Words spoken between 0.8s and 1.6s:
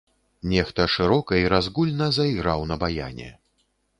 шырока і